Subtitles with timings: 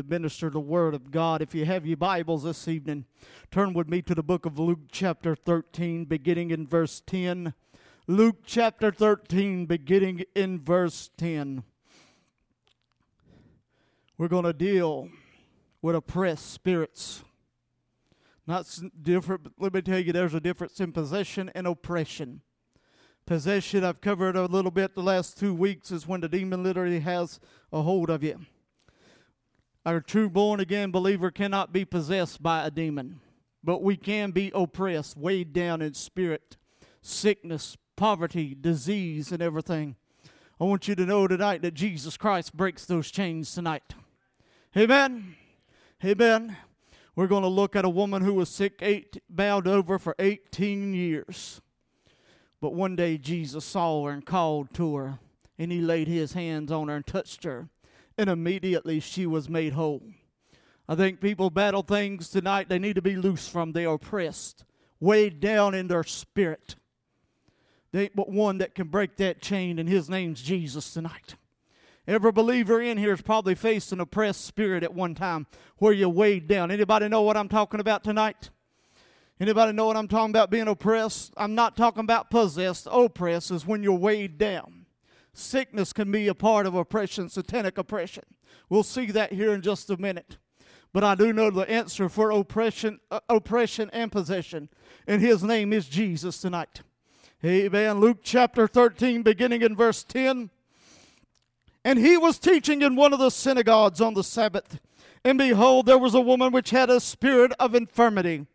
[0.00, 1.42] to minister the Word of God.
[1.42, 3.04] If you have your Bibles this evening,
[3.50, 7.52] turn with me to the book of Luke, chapter 13, beginning in verse 10.
[8.06, 11.64] Luke chapter 13, beginning in verse 10.
[14.16, 15.10] We're going to deal
[15.82, 17.22] with oppressed spirits.
[18.46, 18.66] Not
[19.02, 22.40] different, but let me tell you, there's a difference in possession and oppression.
[23.26, 27.00] Possession, I've covered a little bit the last two weeks, is when the demon literally
[27.00, 27.38] has
[27.70, 28.40] a hold of you.
[29.86, 33.20] Our true born again believer cannot be possessed by a demon,
[33.64, 36.58] but we can be oppressed, weighed down in spirit,
[37.00, 39.96] sickness, poverty, disease, and everything.
[40.60, 43.94] I want you to know tonight that Jesus Christ breaks those chains tonight.
[44.76, 45.34] Amen.
[46.04, 46.58] Amen.
[47.16, 50.92] We're going to look at a woman who was sick, eight, bound over for 18
[50.92, 51.62] years.
[52.60, 55.18] But one day Jesus saw her and called to her,
[55.58, 57.70] and he laid his hands on her and touched her,
[58.20, 60.02] and immediately she was made whole.
[60.86, 63.72] I think people battle things tonight they need to be loose from.
[63.72, 64.64] They are oppressed,
[65.00, 66.76] weighed down in their spirit.
[67.92, 71.36] There ain't but one that can break that chain, and his name's Jesus tonight.
[72.06, 75.46] Every believer in here has probably faced an oppressed spirit at one time
[75.78, 76.70] where you're weighed down.
[76.70, 78.50] Anybody know what I'm talking about tonight?
[79.40, 81.32] Anybody know what I'm talking about being oppressed?
[81.38, 82.86] I'm not talking about possessed.
[82.90, 84.79] Oppressed is when you're weighed down.
[85.32, 88.24] Sickness can be a part of oppression, satanic oppression.
[88.68, 90.38] We'll see that here in just a minute.
[90.92, 94.68] But I do know the answer for oppression, uh, oppression and possession,
[95.06, 96.82] and his name is Jesus tonight.
[97.44, 98.00] Amen.
[98.00, 100.50] Luke chapter 13, beginning in verse 10.
[101.84, 104.78] And he was teaching in one of the synagogues on the Sabbath.
[105.24, 108.46] And behold, there was a woman which had a spirit of infirmity,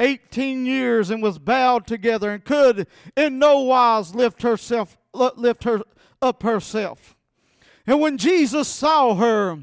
[0.00, 5.82] eighteen years, and was bowed together, and could in no wise lift herself, lift her
[6.26, 7.16] up herself.
[7.86, 9.60] And when Jesus saw her,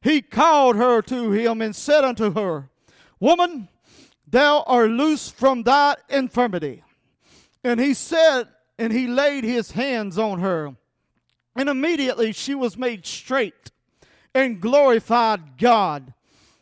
[0.00, 2.70] he called her to him and said unto her,
[3.20, 3.68] Woman,
[4.26, 6.82] thou art loose from thy infirmity.
[7.62, 10.76] And he said, and he laid his hands on her.
[11.54, 13.70] And immediately she was made straight
[14.34, 16.12] and glorified God.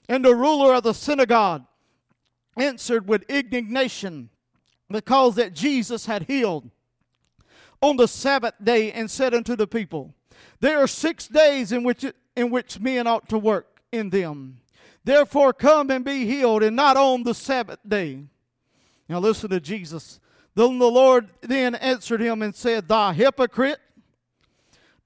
[0.08, 1.64] And the ruler of the synagogue
[2.56, 4.30] answered with indignation
[4.88, 6.70] because that Jesus had healed
[7.84, 10.14] on the Sabbath day and said unto the people,
[10.60, 14.56] There are six days in which, in which men ought to work in them.
[15.04, 18.24] Therefore come and be healed, and not on the Sabbath day.
[19.06, 20.18] Now listen to Jesus.
[20.54, 23.80] Then the Lord then answered him and said, Thou hypocrite,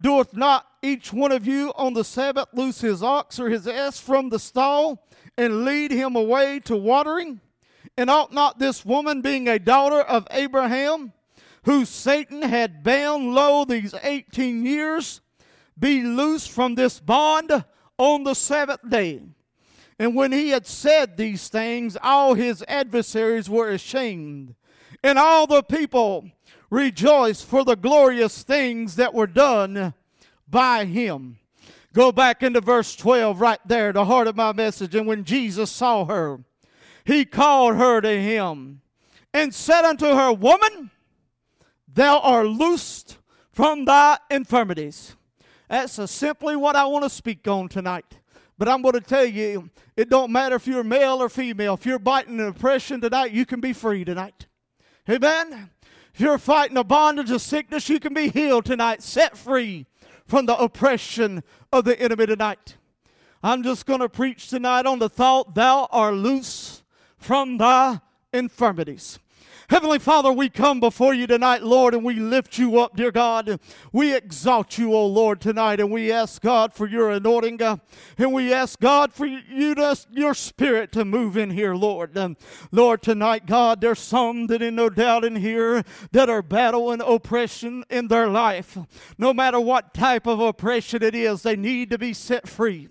[0.00, 3.98] doeth not each one of you on the Sabbath loose his ox or his ass
[3.98, 5.04] from the stall
[5.36, 7.40] and lead him away to watering?
[7.96, 11.12] And ought not this woman, being a daughter of Abraham,
[11.64, 15.20] who Satan had bound low these 18 years,
[15.78, 17.64] be loosed from this bond
[17.98, 19.22] on the Sabbath day?
[19.98, 24.54] And when he had said these things, all his adversaries were ashamed
[25.02, 26.30] and all the people
[26.70, 29.94] rejoiced for the glorious things that were done
[30.48, 31.38] by him.
[31.94, 34.94] Go back into verse 12 right there, the heart of my message.
[34.94, 36.40] And when Jesus saw her,
[37.04, 38.82] he called her to him
[39.32, 40.90] and said unto her, Woman,
[41.92, 43.18] thou art loosed
[43.52, 45.16] from thy infirmities.
[45.68, 48.18] That's simply what I want to speak on tonight.
[48.56, 51.74] But I'm going to tell you, it don't matter if you're male or female.
[51.74, 54.46] If you're biting an oppression tonight, you can be free tonight.
[55.08, 55.70] Amen.
[56.12, 59.86] If you're fighting a bondage of sickness, you can be healed tonight, set free
[60.26, 62.76] from the oppression of the enemy tonight.
[63.42, 66.82] I'm just going to preach tonight on the thought, Thou art loose
[67.16, 68.00] from thy
[68.32, 69.20] infirmities.
[69.68, 73.60] Heavenly Father, we come before you tonight, Lord, and we lift you up, dear God.
[73.92, 77.60] We exalt you, O Lord, tonight, and we ask God for your anointing,
[78.16, 82.18] and we ask God for you to, your spirit to move in here, Lord.
[82.72, 87.84] Lord, tonight, God, there's some that in no doubt in here that are battling oppression
[87.90, 88.78] in their life.
[89.18, 92.88] No matter what type of oppression it is, they need to be set free.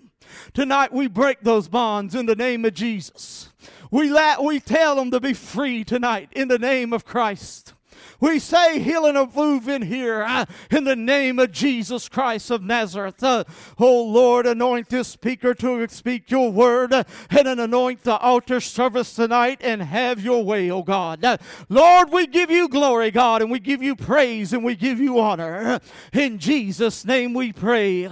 [0.54, 3.50] Tonight we break those bonds in the name of Jesus.
[3.90, 7.74] We, la- we tell them to be free tonight in the name of Christ.
[8.20, 12.62] We say healing of move in here uh, in the name of Jesus Christ of
[12.64, 13.22] Nazareth.
[13.22, 13.44] Uh,
[13.78, 19.14] oh Lord, anoint this speaker to speak your word uh, and anoint the altar service
[19.14, 21.24] tonight and have your way, oh God.
[21.24, 21.36] Uh,
[21.68, 25.20] Lord, we give you glory, God, and we give you praise and we give you
[25.20, 25.78] honor.
[26.12, 28.08] In Jesus' name we pray.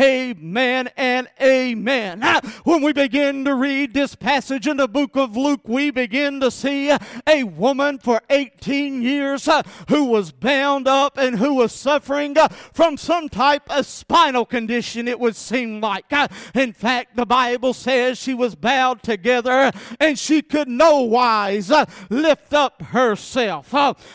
[0.00, 2.22] Amen and amen.
[2.64, 6.50] When we begin to read this passage in the book of Luke, we begin to
[6.50, 6.96] see
[7.26, 12.36] a woman for 18 years years uh, who was bound up and who was suffering
[12.36, 16.12] uh, from some type of spinal condition, it would seem like.
[16.12, 21.70] Uh, in fact, the Bible says she was bowed together and she could no wise
[22.10, 23.72] lift up herself.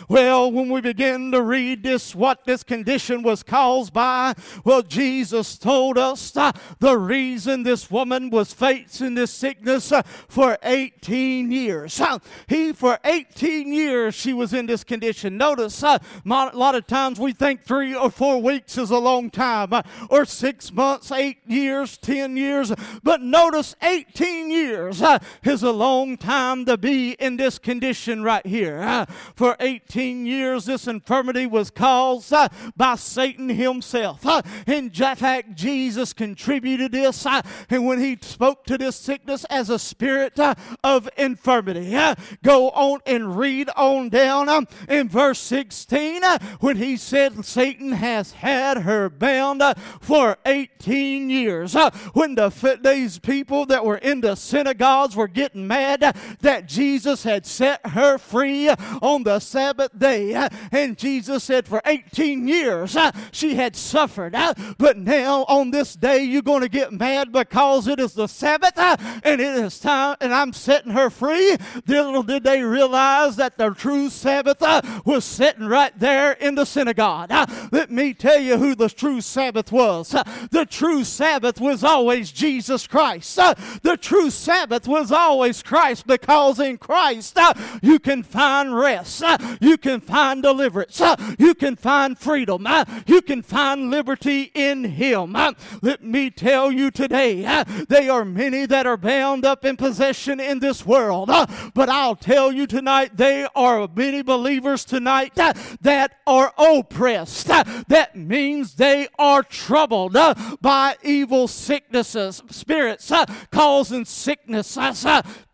[0.08, 4.34] Well, when we begin to read this, what this condition was caused by,
[4.64, 9.92] well, Jesus told us the reason this woman was facing this sickness
[10.28, 12.02] for 18 years.
[12.48, 15.17] He, for 18 years, she was in this condition.
[15.24, 19.30] Notice, uh, a lot of times we think three or four weeks is a long
[19.30, 22.72] time, uh, or six months, eight years, 10 years,
[23.04, 28.46] but notice 18 years uh, is a long time to be in this condition right
[28.46, 29.06] here.
[29.36, 32.34] For 18 years, this infirmity was caused
[32.76, 34.26] by Satan himself.
[34.68, 40.40] In fact, Jesus contributed this, and when he spoke to this sickness as a spirit
[40.84, 41.98] of infirmity.
[42.44, 47.92] Go on and read on down um, in verse 16 uh, when he said Satan
[47.92, 51.76] has had her bound uh, for 18 years.
[51.76, 57.24] Uh, when the, these people that were in the synagogues were getting mad that Jesus
[57.24, 58.70] had set her free
[59.02, 60.34] on the Sabbath day.
[60.72, 62.98] And Jesus said, For 18 years
[63.32, 64.36] she had suffered,
[64.78, 68.78] but now on this day you're going to get mad because it is the Sabbath
[68.78, 71.58] and it is time, and I'm setting her free.
[71.88, 74.62] Little did they realize that the true Sabbath
[75.06, 77.32] was sitting right there in the synagogue.
[77.32, 80.14] Uh, let me tell you who the true Sabbath was.
[80.14, 83.38] Uh, the true Sabbath was always Jesus Christ.
[83.40, 87.38] Uh, the true Sabbath was always Christ because in Christ
[87.82, 89.24] you can find rest,
[89.62, 91.02] you can find deliverance,
[91.38, 92.68] you can find freedom,
[93.06, 95.34] you can find liberty in Him.
[95.82, 100.60] Let me tell you today, there are many that are bound up in possession in
[100.60, 101.30] this world,
[101.74, 107.50] but I'll tell you tonight, there are many believers tonight uh, that are oppressed.
[107.50, 113.12] Uh, that means they are troubled uh, by evil sicknesses, spirits
[113.52, 114.78] causing sickness,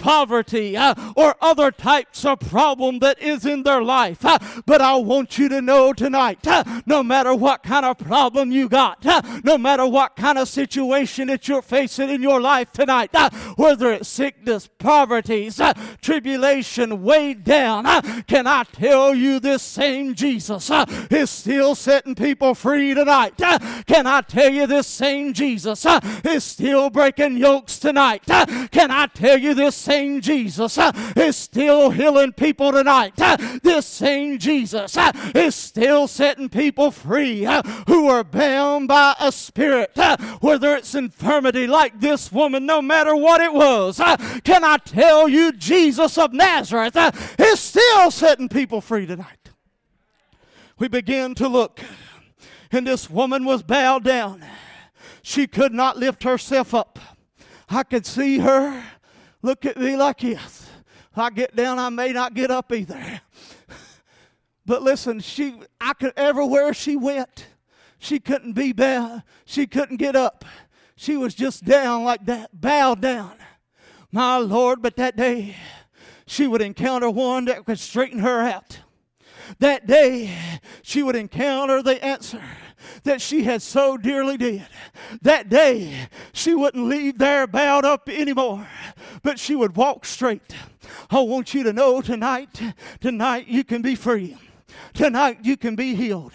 [0.03, 4.25] poverty, uh, or other types of problem that is in their life.
[4.25, 8.51] Uh, but I want you to know tonight, uh, no matter what kind of problem
[8.51, 9.05] you got,
[9.45, 13.15] no matter what kind of situation that you're facing in your life tonight,
[13.55, 15.49] whether it's sickness, poverty,
[16.01, 17.85] tribulation, weighed down,
[18.23, 20.69] can I tell you this same Jesus
[21.09, 23.37] is still setting people free tonight?
[23.37, 25.85] Can I tell you this same Jesus
[26.25, 28.23] is still breaking yokes tonight?
[28.25, 33.13] Can I tell you this same Jesus uh, is still healing people tonight?
[33.21, 37.47] Uh, this same Jesus uh, is still setting people free
[37.87, 39.95] who are bound by a spirit,
[40.39, 43.97] whether it's infirmity like this woman, no matter what it was.
[44.43, 46.97] Can I tell you, Jesus of Nazareth
[47.39, 49.51] is still setting people free tonight?
[50.79, 51.81] We begin to look,
[52.71, 54.43] and this woman was bowed down.
[55.21, 56.97] She could not lift herself up.
[57.69, 58.83] I could see her
[59.43, 60.67] look at me like this.
[61.15, 63.21] I get down, I may not get up either.
[64.65, 67.47] But listen, she I could everywhere she went,
[67.99, 69.23] she couldn't be bowed.
[69.45, 70.45] She couldn't get up.
[70.95, 73.33] She was just down like that, bowed down.
[74.11, 75.55] My Lord, but that day
[76.25, 78.79] she would encounter one that could straighten her out.
[79.59, 80.33] That day
[80.81, 82.41] she would encounter the answer
[83.03, 84.65] that she had so dearly did.
[85.21, 88.67] That day, she wouldn't leave there bowed up anymore,
[89.21, 90.55] but she would walk straight.
[91.09, 92.61] I want you to know tonight,
[92.99, 94.37] tonight you can be free.
[94.93, 96.33] Tonight you can be healed.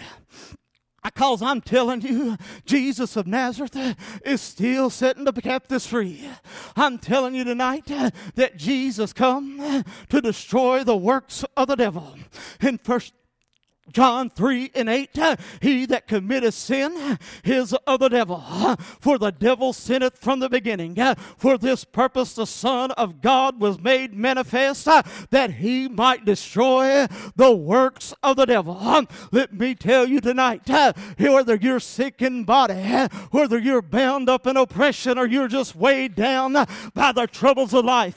[1.02, 2.36] Because I'm telling you,
[2.66, 6.28] Jesus of Nazareth is still setting the captives free.
[6.76, 7.86] I'm telling you tonight
[8.34, 12.16] that Jesus come to destroy the works of the devil.
[12.60, 13.14] In First
[13.92, 18.42] John 3 and 8, uh, he that committeth sin is of the devil.
[18.46, 20.98] Uh, for the devil sinneth from the beginning.
[20.98, 24.86] Uh, for this purpose the Son of God was made manifest
[25.30, 28.76] that he might destroy the works of the devil.
[28.78, 30.68] Um, let me tell you tonight,
[31.18, 32.74] whether you're sick in body,
[33.30, 36.52] whether you're bound up in oppression, or you're just weighed down
[36.94, 38.16] by the troubles of life,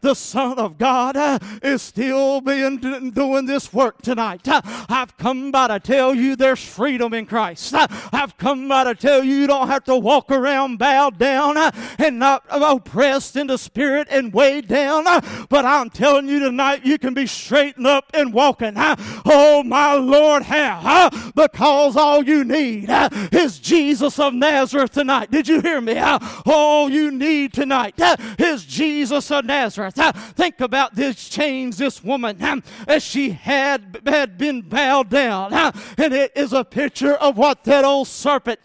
[0.00, 1.16] the Son of God
[1.62, 2.78] is still being
[3.10, 4.42] doing this work tonight.
[4.46, 7.74] I've I've come by to tell you there's freedom in Christ.
[8.12, 11.56] I've come by to tell you you don't have to walk around bowed down
[11.98, 15.04] and not oppressed in the spirit and weighed down.
[15.48, 18.72] But I'm telling you tonight, you can be straightened up and walking.
[18.76, 21.10] Oh, my Lord, how?
[21.34, 22.88] Because all you need
[23.32, 25.30] is Jesus of Nazareth tonight.
[25.30, 25.98] Did you hear me?
[26.46, 27.94] All you need tonight
[28.38, 29.94] is Jesus of Nazareth.
[30.36, 35.52] Think about this change this woman as she had, had been bowed down.
[35.52, 38.60] And it is a picture of what that old serpent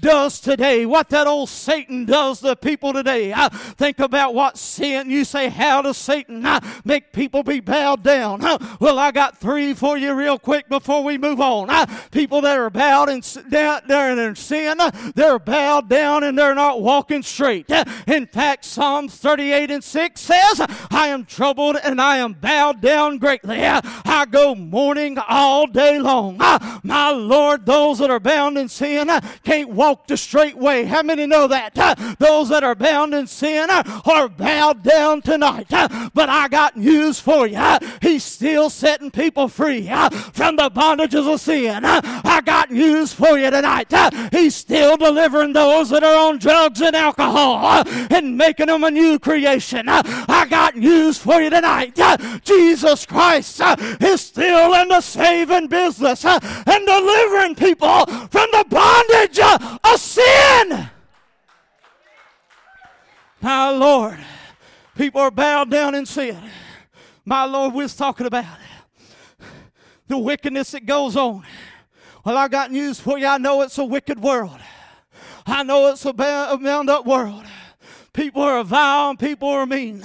[0.00, 3.34] does today, what that old Satan does to people today.
[3.76, 6.46] Think about what sin, you say, how does Satan
[6.84, 8.40] make people be bowed down?
[8.80, 11.68] Well, I got three for you real quick before we move on.
[12.10, 14.78] People that are bowed and down, they're in sin,
[15.14, 17.70] they're bowed down and they're not walking straight.
[18.06, 20.60] In fact, Psalms 38 and 6 says,
[20.90, 23.64] I am troubled and I am bowed down greatly.
[23.64, 26.36] I go mourning all day long.
[26.40, 30.84] Ah, my Lord, those that are bound in sin ah, can't walk the straight way.
[30.84, 31.72] How many know that?
[31.76, 35.66] Ah, those that are bound in sin are bowed down tonight.
[35.68, 37.78] But I got news for you.
[38.00, 39.88] He's still setting people free
[40.32, 41.84] from the bondages of sin.
[41.84, 43.92] I got news for you tonight.
[44.32, 49.18] He's still delivering those that are on drugs and alcohol and making them a new
[49.18, 49.86] creation.
[49.88, 51.98] I got news for you tonight.
[52.44, 53.60] Jesus Christ
[54.00, 55.00] is still in the
[55.54, 60.88] saving business and delivering people from the bondage uh, of sin.
[63.40, 64.18] My Lord,
[64.96, 66.38] people are bowed down in sin.
[67.24, 68.46] My Lord, we are talking about
[70.08, 71.44] the wickedness that goes on.
[72.24, 73.26] Well, I got news for you.
[73.26, 74.58] I know it's a wicked world.
[75.46, 77.44] I know it's a bound up world.
[78.14, 80.02] People are vile and people are mean.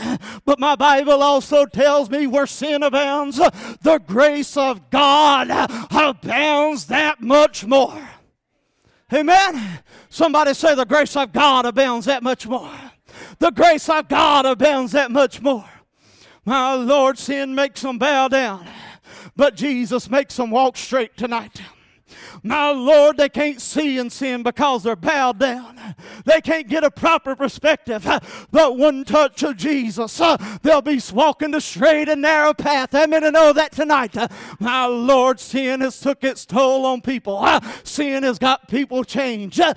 [0.49, 5.47] But my Bible also tells me where sin abounds, the grace of God
[5.91, 8.09] abounds that much more.
[9.13, 9.83] Amen.
[10.09, 12.71] Somebody say the grace of God abounds that much more.
[13.37, 15.69] The grace of God abounds that much more.
[16.45, 18.67] My Lord, sin makes them bow down,
[19.35, 21.61] but Jesus makes them walk straight tonight.
[22.43, 25.95] My Lord, they can't see in sin because they're bowed down.
[26.25, 28.05] They can't get a proper perspective.
[28.51, 32.91] But one touch of Jesus, uh, they'll be walking the straight and narrow path.
[32.91, 34.15] Going to know that tonight.
[34.59, 37.37] My Lord, sin has took its toll on people.
[37.37, 39.59] Uh, sin has got people changed.
[39.59, 39.73] Uh,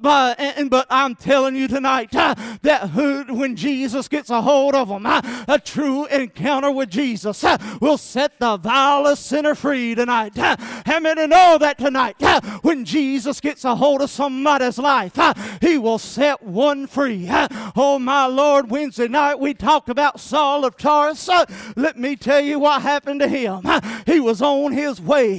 [0.00, 2.90] but I'm telling you tonight that
[3.28, 7.44] when Jesus gets a hold of them, a true encounter with Jesus
[7.80, 10.36] will set the vilest sinner free tonight.
[10.36, 11.95] How many know that tonight?
[11.96, 12.16] Tonight.
[12.62, 15.18] When Jesus gets a hold of somebody's life,
[15.60, 17.28] he will set one free.
[17.74, 21.46] Oh, my Lord, Wednesday night we talked about Saul of Tarsus.
[21.76, 23.62] Let me tell you what happened to him.
[24.04, 25.38] He was on his way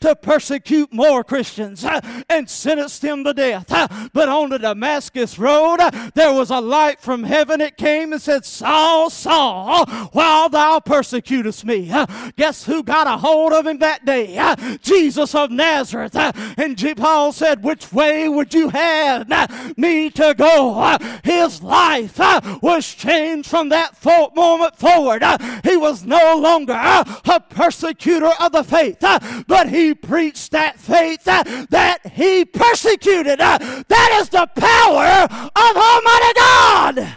[0.00, 1.84] to persecute more Christians
[2.28, 3.66] and sentenced them to death.
[4.12, 5.78] But on the Damascus road,
[6.14, 7.60] there was a light from heaven.
[7.60, 11.92] It came and said, Saul, Saul, while thou persecutest me.
[12.36, 14.36] Guess who got a hold of him that day?
[14.82, 15.95] Jesus of Nazareth.
[15.96, 16.16] Nazareth.
[16.16, 20.78] Uh, and Paul said, Which way would you have uh, me to go?
[20.78, 22.18] Uh, his life
[22.62, 23.96] was changed from that
[24.34, 25.22] moment forward.
[25.64, 28.98] He was no longer a persecutor of the faith,
[29.46, 33.38] but he preached that faith that he persecuted.
[33.38, 37.16] That is the power of Almighty God.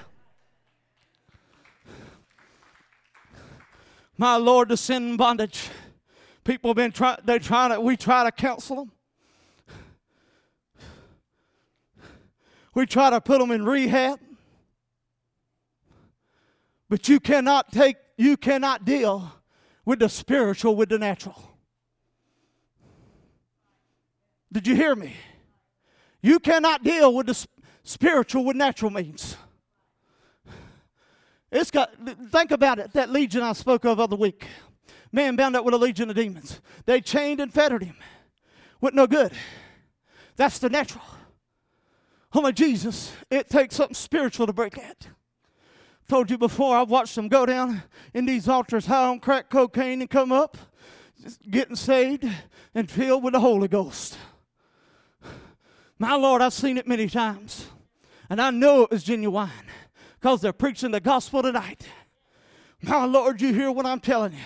[4.18, 5.70] My Lord, the sin bondage
[6.50, 8.92] People have been trying, they trying to, we try to counsel them.
[12.74, 14.20] We try to put them in rehab.
[16.90, 19.32] But you cannot take, you cannot deal
[19.86, 21.40] with the spiritual with the natural.
[24.52, 25.14] Did you hear me?
[26.24, 27.48] You cannot deal with the
[27.84, 29.38] spiritual with natural means.
[31.52, 31.92] It's got,
[32.32, 34.48] think about it, that legion I spoke of other week.
[35.12, 36.62] Man bound up with a legion of demons.
[36.86, 37.96] They chained and fettered him.
[38.82, 39.34] With no good.
[40.36, 41.04] That's the natural.
[42.34, 45.08] My Jesus, it takes something spiritual to break that.
[46.08, 50.02] Told you before, I've watched them go down in these altars high on crack cocaine
[50.02, 50.58] and come up,
[51.50, 52.26] getting saved
[52.74, 54.18] and filled with the Holy Ghost.
[55.98, 57.68] My Lord, I've seen it many times.
[58.30, 59.50] And I know it was genuine
[60.20, 61.88] because they're preaching the gospel tonight.
[62.82, 64.40] My Lord, you hear what I'm telling you.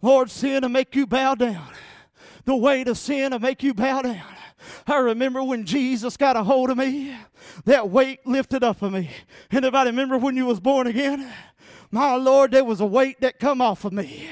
[0.00, 1.68] Lord, sin to make you bow down.
[2.44, 4.22] The weight of sin to make you bow down.
[4.86, 7.14] I remember when Jesus got a hold of me,
[7.64, 9.10] that weight lifted up of me.
[9.50, 11.30] Anybody remember when you was born again?
[11.90, 14.28] My Lord, there was a weight that come off of me.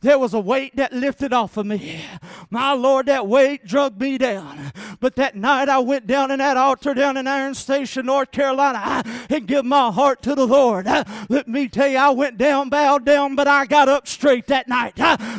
[0.00, 2.00] There was a weight that lifted off of me.
[2.50, 4.72] My Lord, that weight drug me down.
[4.98, 9.04] But that night I went down in that altar down in Iron Station, North Carolina,
[9.30, 10.86] and give my heart to the Lord.
[11.28, 14.66] Let me tell you, I went down, bowed down, but I got up straight that
[14.66, 14.96] night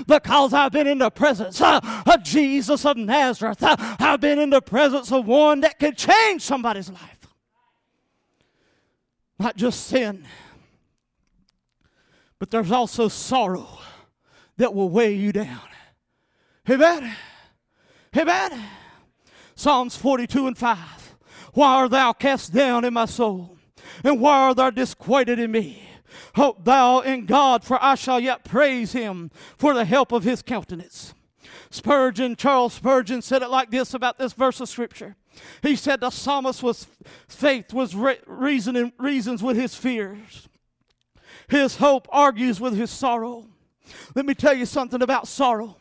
[0.07, 1.83] because I've been in the presence of
[2.23, 3.57] Jesus of Nazareth.
[3.61, 7.27] I've been in the presence of one that can change somebody's life.
[9.37, 10.25] Not just sin,
[12.39, 13.79] but there's also sorrow
[14.57, 15.61] that will weigh you down.
[16.69, 17.15] Amen.
[18.15, 18.63] Amen.
[19.55, 20.77] Psalms 42 and 5.
[21.53, 23.57] Why art thou cast down in my soul?
[24.03, 25.83] And why art thou disquieted in me?
[26.35, 30.41] Hope thou in God, for I shall yet praise him for the help of his
[30.41, 31.13] countenance.
[31.69, 35.15] Spurgeon, Charles Spurgeon said it like this about this verse of scripture.
[35.61, 36.87] He said the psalmist was
[37.27, 40.47] faith was re- reasoning reasons with his fears.
[41.47, 43.47] His hope argues with his sorrow.
[44.15, 45.77] Let me tell you something about sorrow.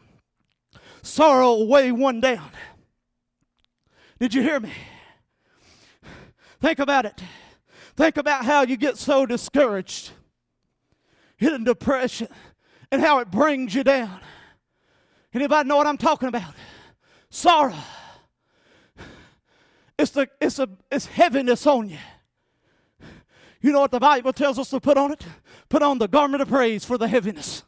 [1.02, 2.50] Sorrow weigh one down.
[4.18, 4.72] Did you hear me?
[6.60, 7.20] Think about it.
[7.96, 10.10] Think about how you get so discouraged,
[11.36, 12.28] hit in depression,
[12.90, 14.20] and how it brings you down.
[15.32, 16.54] Anybody know what I'm talking about?
[17.30, 17.74] Sorrow.
[19.98, 21.98] It's the it's a it's heaviness on you.
[23.60, 25.26] You know what the Bible tells us to put on it?
[25.68, 27.64] Put on the garment of praise for the heaviness.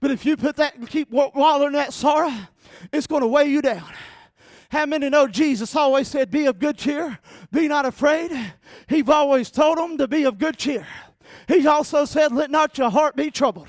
[0.00, 2.32] But if you put that and keep wallowing in that sorrow,
[2.92, 3.90] it's going to weigh you down.
[4.68, 7.18] How many know Jesus always said, Be of good cheer,
[7.50, 8.30] be not afraid?
[8.88, 10.86] He's always told them to be of good cheer.
[11.48, 13.68] He also said, Let not your heart be troubled.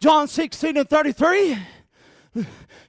[0.00, 1.58] John 16 and 33.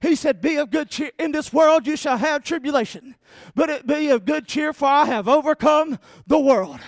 [0.01, 1.11] He said, Be of good cheer.
[1.19, 3.15] In this world you shall have tribulation,
[3.53, 6.79] but it be of good cheer, for I have overcome the world.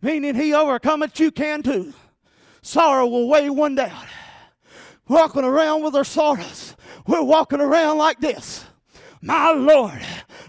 [0.00, 1.92] Meaning he overcometh, you can too.
[2.62, 4.06] Sorrow will weigh one down.
[5.08, 6.76] Walking around with our sorrows.
[7.06, 8.64] We're walking around like this.
[9.20, 10.00] My Lord,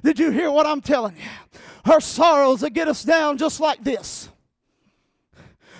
[0.03, 1.61] did you hear what I'm telling you?
[1.85, 4.29] Her sorrows that get us down just like this.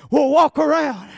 [0.10, 1.10] We'll walk around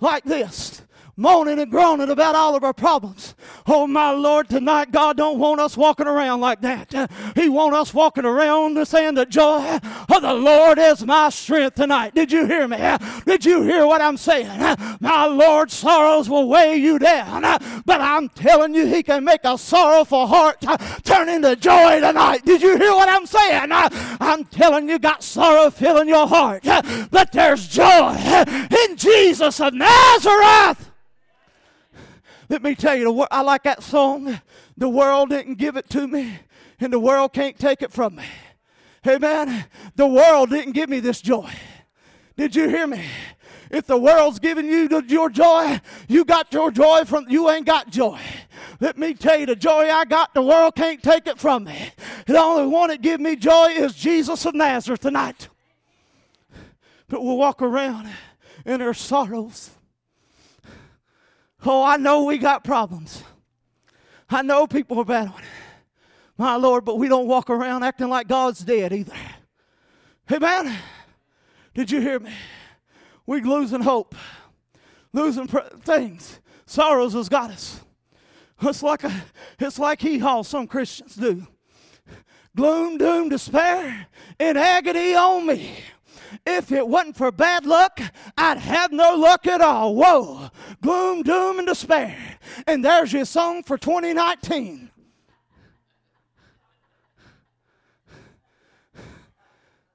[0.00, 0.82] like this
[1.16, 3.31] moaning and groaning about all of our problems.
[3.66, 7.10] Oh my Lord, tonight God don't want us walking around like that.
[7.34, 9.78] He want us walking around saying the joy
[10.08, 12.14] of the Lord is my strength tonight.
[12.14, 12.78] Did you hear me?
[13.24, 14.76] Did you hear what I'm saying?
[15.00, 17.42] My Lord, sorrows will weigh you down,
[17.84, 20.60] but I'm telling you, He can make a sorrowful heart
[21.04, 22.44] turn into joy tonight.
[22.44, 23.68] Did you hear what I'm saying?
[23.70, 26.62] I'm telling you, got sorrow filling your heart,
[27.10, 28.16] but there's joy
[28.86, 30.91] in Jesus of Nazareth.
[32.52, 34.38] Let me tell you, I like that song.
[34.76, 36.38] The world didn't give it to me,
[36.80, 38.24] and the world can't take it from me.
[39.06, 39.64] Amen.
[39.96, 41.50] The world didn't give me this joy.
[42.36, 43.06] Did you hear me?
[43.70, 47.88] If the world's giving you your joy, you got your joy from you ain't got
[47.88, 48.20] joy.
[48.80, 51.90] Let me tell you, the joy I got, the world can't take it from me.
[52.26, 55.48] The only one that give me joy is Jesus of Nazareth tonight.
[57.08, 58.10] But we'll walk around
[58.66, 59.70] in our sorrows
[61.64, 63.22] Oh, I know we got problems.
[64.28, 65.44] I know people are battling.
[66.36, 69.14] My Lord, but we don't walk around acting like God's dead either.
[70.30, 70.76] Amen.
[71.74, 72.32] Did you hear me?
[73.26, 74.14] We losing hope,
[75.12, 76.40] losing pr- things.
[76.66, 77.80] Sorrows has got us.
[78.60, 79.12] It's like a,
[79.58, 81.46] it's like hee haw some Christians do.
[82.56, 84.06] Gloom, doom, despair,
[84.38, 85.76] and agony on me.
[86.46, 88.00] If it wasn't for bad luck,
[88.36, 89.94] I'd have no luck at all.
[89.94, 92.16] Whoa, gloom, doom, and despair.
[92.66, 94.90] And there's your song for 2019.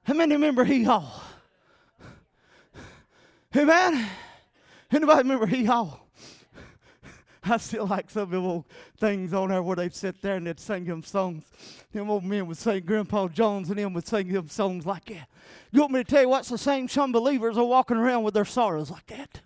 [0.04, 1.22] How many remember hee haw?
[3.54, 4.08] Amen.
[4.90, 5.98] Anybody remember hee haw?
[7.50, 8.64] I still like some of the old
[8.98, 11.44] things on there where they'd sit there and they'd sing them songs.
[11.92, 15.28] Them old men would sing, Grandpa Jones and them would sing them songs like that.
[15.70, 18.34] You want me to tell you what's the same some believers are walking around with
[18.34, 19.40] their sorrows like that?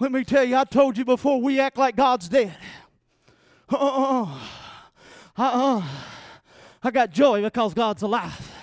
[0.00, 2.56] Let me tell you, I told you before, we act like God's dead.
[3.68, 4.38] Uh-uh.
[5.36, 5.82] Uh-uh.
[6.82, 8.54] I got joy because God's alive.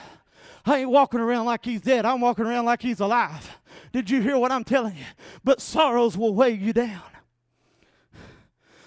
[0.65, 2.05] I ain't walking around like he's dead.
[2.05, 3.57] I'm walking around like he's alive.
[3.95, 5.05] Did you hear what I'm telling you?
[5.45, 6.99] But sorrows will weigh you down.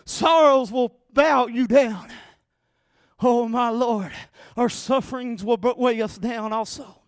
[0.05, 2.13] Sorrows will bow you down.
[3.19, 4.13] Oh, my Lord.
[4.55, 7.01] Our sufferings will weigh us down also.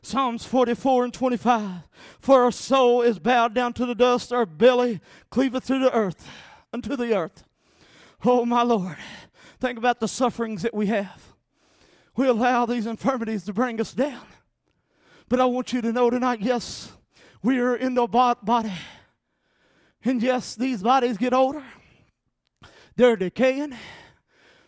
[0.00, 1.82] Psalms 44 and 25.
[2.18, 4.98] For our soul is bowed down to the dust, our belly
[5.28, 6.26] cleaveth to the earth,
[6.72, 7.44] unto the earth.
[8.24, 8.96] Oh, my Lord.
[9.60, 11.34] Think about the sufferings that we have.
[12.16, 14.24] We allow these infirmities to bring us down.
[15.28, 16.90] But I want you to know tonight, yes,
[17.42, 18.72] we are in the body.
[20.04, 21.62] And yes, these bodies get older,
[22.96, 23.74] they're decaying.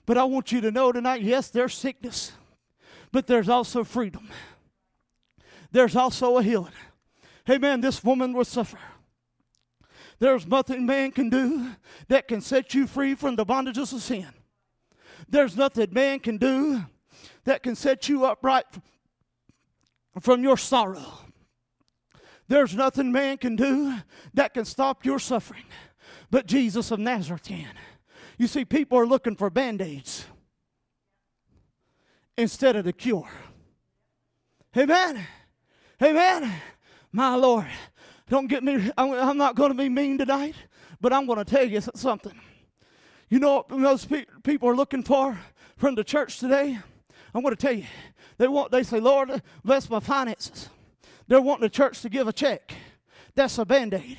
[0.06, 2.32] But I want you to know tonight, yes, there's sickness,
[3.10, 4.28] but there's also freedom.
[5.72, 6.72] There's also a healing.
[7.44, 7.80] Hey Amen.
[7.80, 8.78] This woman will suffer.
[10.18, 11.70] There's nothing man can do
[12.08, 14.28] that can set you free from the bondages of sin.
[15.28, 16.84] There's nothing man can do
[17.44, 18.66] that can set you upright
[20.20, 21.23] from your sorrow.
[22.48, 23.96] There's nothing man can do
[24.34, 25.64] that can stop your suffering,
[26.30, 27.70] but Jesus of Nazareth can.
[28.38, 30.26] You see, people are looking for band aids
[32.36, 33.30] instead of the cure.
[34.76, 35.26] Amen.
[36.02, 36.52] Amen.
[37.12, 37.66] My Lord.
[38.28, 40.56] Don't get me, I'm not going to be mean tonight,
[41.00, 42.38] but I'm going to tell you something.
[43.28, 44.10] You know what most
[44.42, 45.38] people are looking for
[45.76, 46.78] from the church today?
[47.34, 47.84] I'm going to tell you.
[48.38, 50.68] They want, they say, Lord, bless my finances.
[51.28, 52.74] They're wanting the church to give a check.
[53.34, 54.18] That's a band aid.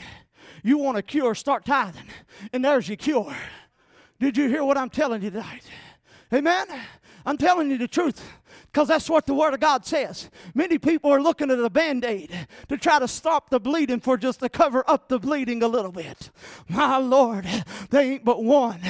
[0.64, 2.10] You want a cure, start tithing.
[2.52, 3.36] And there's your cure.
[4.20, 5.64] Did you hear what I'm telling you tonight?
[6.34, 6.68] Amen?
[7.26, 8.22] I'm telling you the truth
[8.72, 10.30] because that's what the Word of God says.
[10.54, 14.18] Many people are looking at a band aid to try to stop the bleeding for
[14.18, 16.30] just to cover up the bleeding a little bit.
[16.68, 17.48] My Lord,
[17.90, 18.82] they ain't but one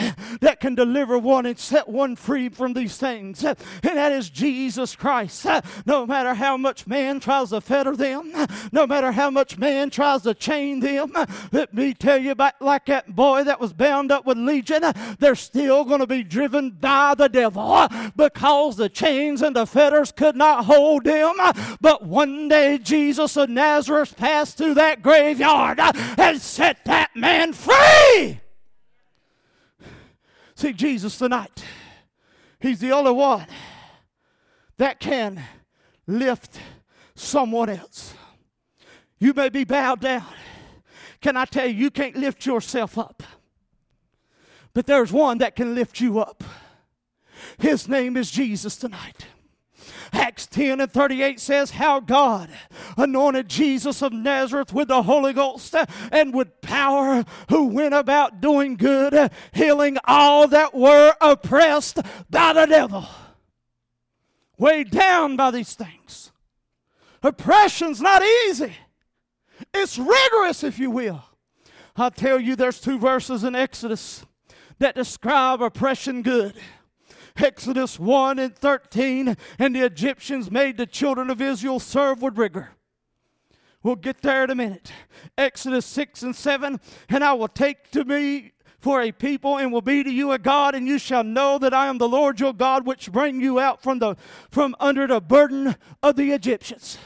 [0.42, 4.96] that can deliver one and set one free from these things, and that is Jesus
[4.96, 5.46] Christ.
[5.86, 8.32] No matter how much man tries to fetter them,
[8.72, 11.14] no matter how much man tries to chain them,
[11.52, 14.84] let me tell you about like that boy that was bound up with legion,
[15.20, 20.12] they're still going to be driven by the devil because the chains and the fetters
[20.12, 21.34] could not hold them.
[21.82, 28.40] But one day Jesus of Nazareth passed through that graveyard and set that man free.
[30.56, 31.64] See, Jesus tonight,
[32.60, 33.46] He's the only one
[34.78, 35.42] that can
[36.08, 36.60] lift
[37.16, 38.14] someone else.
[39.20, 40.26] You may be bowed down.
[41.22, 43.24] Can I tell you, you can't lift yourself up.
[44.74, 46.44] But there's one that can lift you up.
[47.58, 49.28] His name is Jesus tonight.
[50.16, 52.50] Acts 10 and 38 says, How God
[52.98, 55.76] anointed Jesus of Nazareth with the Holy Ghost
[56.12, 62.00] and with power, who went about doing good, healing all that were oppressed
[62.30, 63.06] by the devil.
[64.58, 66.32] Weighed down by these things.
[67.22, 68.74] Oppression's not easy,
[69.74, 71.24] it's rigorous, if you will.
[71.98, 74.26] I'll tell you, there's two verses in Exodus
[74.80, 76.54] that describe oppression good.
[77.38, 82.70] Exodus 1 and 13, and the Egyptians made the children of Israel serve with rigor.
[83.84, 84.92] We'll get there in a minute.
[85.38, 89.82] Exodus 6 and 7, and I will take to me for a people and will
[89.82, 92.54] be to you a God, and you shall know that I am the Lord your
[92.54, 94.16] God, which bring you out from, the,
[94.50, 96.98] from under the burden of the Egyptians.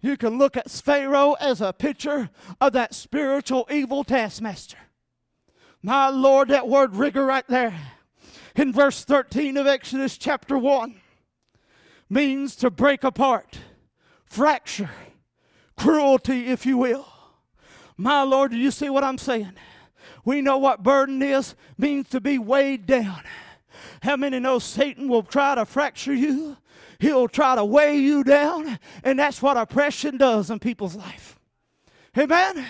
[0.00, 4.78] You can look at Pharaoh as a picture of that spiritual evil taskmaster.
[5.82, 7.78] My Lord, that word rigor right there
[8.56, 11.00] in verse 13 of Exodus chapter 1
[12.08, 13.58] means to break apart,
[14.24, 14.90] fracture,
[15.76, 17.06] cruelty, if you will.
[17.96, 19.52] My Lord, do you see what I'm saying?
[20.24, 23.22] We know what burden is, means to be weighed down.
[24.02, 26.56] How many know Satan will try to fracture you?
[26.98, 31.38] He'll try to weigh you down, and that's what oppression does in people's life.
[32.16, 32.66] Amen?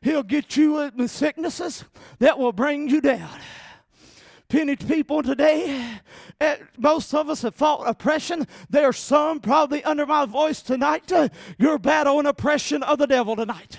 [0.00, 1.84] He'll get you with sicknesses
[2.18, 3.38] that will bring you down.
[4.54, 5.84] Penny people today,
[6.40, 8.46] eh, most of us have fought oppression.
[8.70, 11.10] There are some probably under my voice tonight.
[11.10, 13.78] Uh, you're battling oppression of the devil tonight.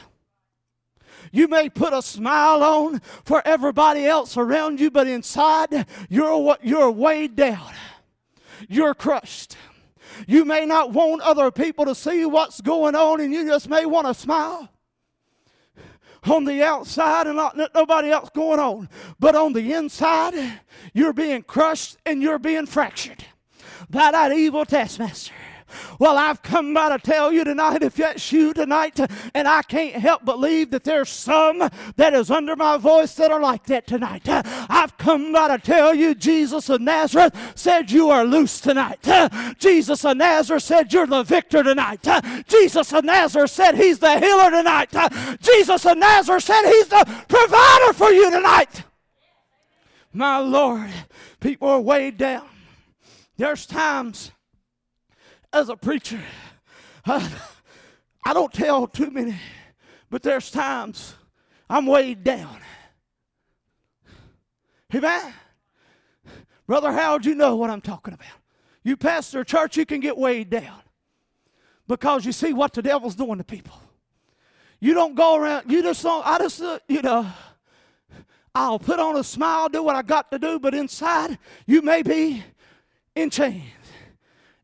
[1.32, 6.92] You may put a smile on for everybody else around you, but inside you're you're
[6.92, 7.72] weighed down.
[8.68, 9.56] You're crushed.
[10.28, 13.86] You may not want other people to see what's going on, and you just may
[13.86, 14.70] want to smile
[16.30, 18.90] on the outside and not nobody else going on.
[19.20, 20.60] But on the inside,
[20.94, 23.26] you're being crushed and you're being fractured
[23.90, 25.34] by that evil taskmaster.
[26.00, 29.00] Well, I've come by to tell you tonight, if that's you tonight,
[29.34, 33.42] and I can't help believe that there's some that is under my voice that are
[33.42, 34.24] like that tonight.
[34.28, 39.08] I've come by to tell you, Jesus of Nazareth said you are loose tonight.
[39.60, 42.06] Jesus of Nazareth said you're the victor tonight.
[42.48, 44.94] Jesus of Nazareth said he's the healer tonight.
[45.42, 48.84] Jesus of Nazareth said he's the provider for you tonight.
[50.14, 50.90] My Lord,
[51.40, 52.48] people are weighed down.
[53.38, 54.32] There's times
[55.56, 56.20] as a preacher,
[57.06, 57.32] I,
[58.26, 59.36] I don't tell too many,
[60.10, 61.16] but there's times
[61.70, 62.60] I'm weighed down.
[64.94, 65.34] Amen?
[66.68, 68.28] Brother Howard, you know what I'm talking about.
[68.84, 70.82] You pastor a church, you can get weighed down.
[71.88, 73.80] Because you see what the devil's doing to people.
[74.82, 77.26] You don't go around, you just don't, I just, uh, you know,
[78.54, 82.04] I'll put on a smile, do what I got to do, but inside you may
[82.04, 82.44] be
[83.16, 83.64] in chains.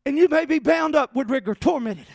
[0.04, 2.06] And you may be bound up with rigor, tormented.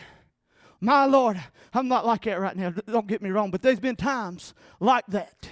[0.82, 1.42] My Lord,
[1.74, 2.70] I'm not like that right now.
[2.70, 5.50] Don't get me wrong, but there's been times like that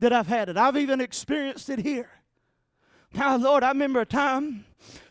[0.00, 0.56] that I've had it.
[0.56, 2.10] I've even experienced it here.
[3.14, 4.66] Now, Lord, I remember a time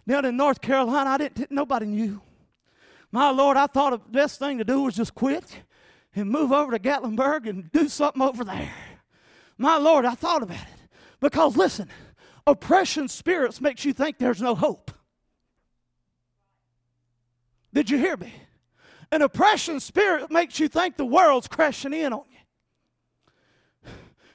[0.07, 2.21] down in North Carolina, I didn't, nobody knew.
[3.11, 5.61] My Lord, I thought the best thing to do was just quit
[6.13, 8.73] and move over to Gatlinburg and do something over there.
[9.57, 10.89] My Lord, I thought about it.
[11.19, 11.89] Because listen,
[12.45, 14.84] oppression spirits makes you think there's no hope.
[17.75, 18.33] Did you hear me?
[19.11, 23.91] An oppression spirit makes you think the world's crashing in on you.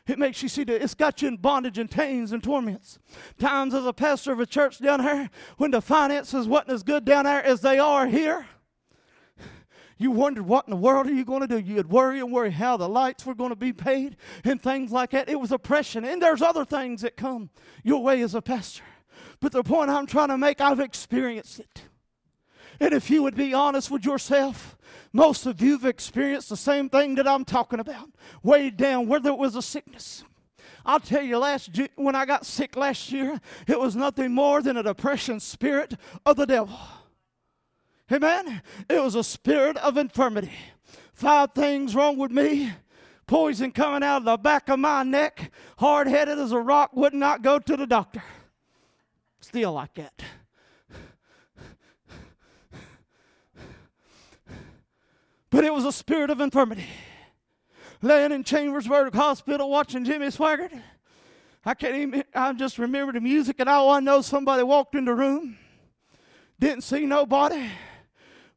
[0.06, 2.98] It makes you see that it's got you in bondage and pains and torments.
[3.38, 7.04] Times as a pastor of a church down here, when the finances wasn't as good
[7.04, 8.46] down there as they are here,
[9.96, 11.58] you wondered what in the world are you going to do?
[11.58, 15.10] You'd worry and worry how the lights were going to be paid and things like
[15.10, 15.30] that.
[15.30, 16.04] It was oppression.
[16.04, 17.48] And there's other things that come
[17.84, 18.84] your way as a pastor.
[19.40, 21.82] But the point I'm trying to make, I've experienced it.
[22.80, 24.76] And if you would be honest with yourself,
[25.12, 28.08] most of you have experienced the same thing that I'm talking about.
[28.42, 30.24] Weighed down, whether it was a sickness.
[30.86, 34.78] I'll tell you, last when I got sick last year, it was nothing more than
[34.78, 36.78] a depression spirit of the devil.
[38.10, 38.62] Amen.
[38.88, 40.52] It was a spirit of infirmity.
[41.12, 42.72] Five things wrong with me.
[43.26, 45.52] Poison coming out of the back of my neck.
[45.78, 48.22] Hard headed as a rock, would not go to the doctor.
[49.40, 50.22] Still like that.
[55.50, 56.86] But it was a spirit of infirmity.
[58.02, 60.80] Laying in Chambersburg Hospital watching Jimmy Swaggart.
[61.64, 65.04] I can't even, I just remember the music, and all I know somebody walked in
[65.04, 65.58] the room,
[66.58, 67.68] didn't see nobody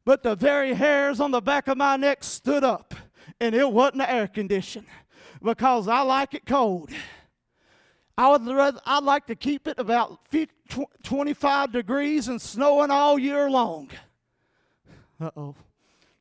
[0.04, 2.94] but the very hairs on the back of my neck stood up,
[3.40, 4.86] and it wasn't air condition
[5.42, 6.90] because I like it cold.
[8.16, 13.18] I would rather, I'd like to keep it about 50, 25 degrees and snowing all
[13.18, 13.90] year long.
[15.20, 15.54] Uh oh.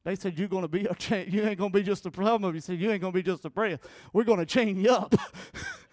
[0.04, 2.12] They said you're going to be a cha- you ain't going to be just a
[2.12, 2.54] problem.
[2.56, 3.80] you said you ain't going to be just a prayer.
[4.12, 5.16] We're going to chain you up.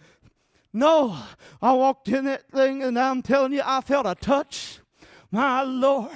[0.73, 1.17] no,
[1.61, 4.79] I walked in that thing and I'm telling you, I felt a touch.
[5.31, 6.11] My Lord,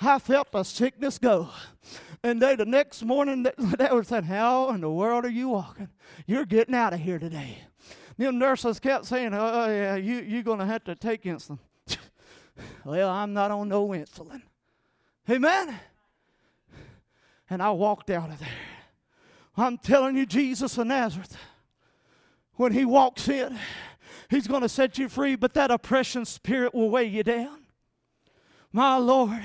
[0.00, 1.50] I felt the sickness go.
[2.22, 3.46] And they, the next morning,
[3.78, 5.88] they were saying, How in the world are you walking?
[6.26, 7.58] You're getting out of here today.
[8.18, 11.60] Them nurses kept saying, Oh, oh yeah, you, you're going to have to take insulin.
[12.84, 14.42] well, I'm not on no insulin.
[15.30, 15.78] Amen?
[17.50, 18.48] And I walked out of there.
[19.56, 21.36] I'm telling you, Jesus of Nazareth,
[22.54, 23.58] when He walks in,
[24.30, 27.58] He's going to set you free, but that oppression spirit will weigh you down.
[28.72, 29.42] My Lord,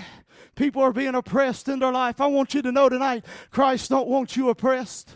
[0.56, 2.22] People are being oppressed in their life.
[2.22, 5.15] I want you to know tonight, Christ don't want you oppressed.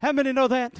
[0.00, 0.78] How many know that?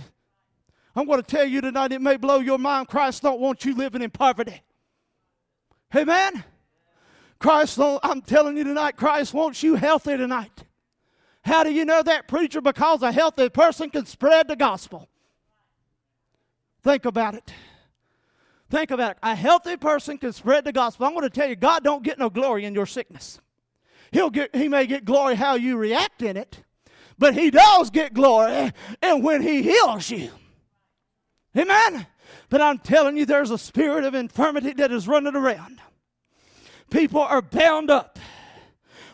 [0.94, 2.88] I'm going to tell you tonight, it may blow your mind.
[2.88, 4.62] Christ don't want you living in poverty.
[5.96, 6.44] Amen?
[7.38, 10.64] Christ I'm telling you tonight, Christ wants you healthy tonight.
[11.42, 12.61] How do you know that, preacher?
[12.61, 15.09] Because a healthy person can spread the gospel.
[16.83, 17.53] Think about it.
[18.70, 19.18] Think about it.
[19.22, 21.07] A healthy person can spread the gospel.
[21.07, 23.40] I'm going to tell you, God don't get no glory in your sickness.
[24.11, 26.62] He'll get, he may get glory how you react in it,
[27.18, 28.72] but he does get glory
[29.03, 30.31] and when he heals you.
[31.57, 32.07] Amen.
[32.51, 35.81] But I'm telling you, there's a spirit of infirmity that is running around.
[36.90, 38.18] People are bound up.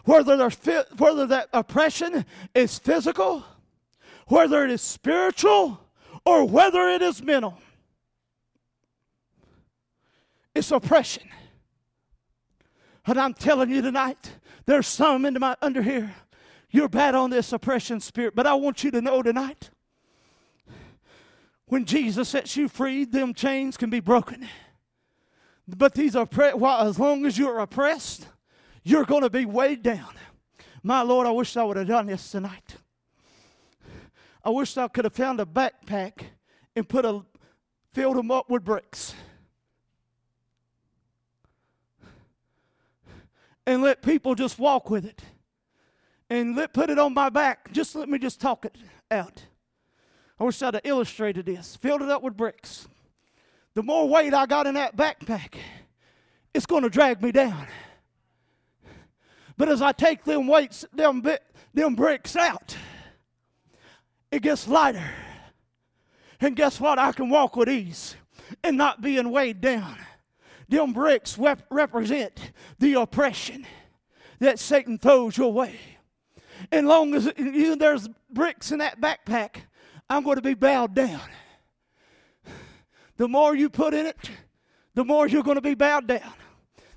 [0.04, 0.50] Whether,
[0.98, 3.44] whether that oppression is physical,
[4.26, 5.80] whether it is spiritual,
[6.26, 7.58] or whether it is mental.
[10.54, 11.28] It's oppression.
[13.06, 14.32] And I'm telling you tonight,
[14.66, 16.14] there's some into my under here.
[16.70, 19.70] You're bad on this oppression spirit, but I want you to know tonight.
[21.66, 24.48] When Jesus sets you free, them chains can be broken.
[25.66, 28.28] But these are well, as long as you're oppressed,
[28.82, 30.12] you're going to be weighed down.
[30.82, 32.76] My Lord, I wish I would have done this tonight.
[34.44, 36.22] I wish I could have found a backpack
[36.76, 37.22] and put a
[37.92, 39.14] filled them up with bricks.
[43.66, 45.22] and let people just walk with it
[46.30, 47.72] and let put it on my back.
[47.72, 48.76] Just let me just talk it
[49.10, 49.44] out.
[50.38, 51.76] I wish I'd have illustrated this.
[51.76, 52.88] Filled it up with bricks.
[53.74, 55.54] The more weight I got in that backpack,
[56.52, 57.66] it's going to drag me down.
[59.56, 61.22] But as I take them weights, them,
[61.72, 62.76] them bricks out,
[64.30, 65.10] it gets lighter.
[66.40, 66.98] And guess what?
[66.98, 68.16] I can walk with ease
[68.62, 69.96] and not being weighed down.
[70.68, 73.66] Them bricks rep- represent the oppression
[74.40, 75.78] that Satan throws your way.
[76.70, 79.56] And long as you, there's bricks in that backpack,
[80.08, 81.20] I'm going to be bowed down.
[83.16, 84.30] The more you put in it,
[84.94, 86.32] the more you're going to be bowed down.